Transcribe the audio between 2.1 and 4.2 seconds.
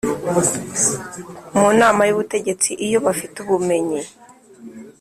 ubutegetsi iyo bafite ubumenyi